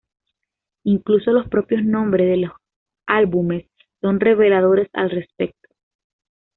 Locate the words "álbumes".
3.05-3.67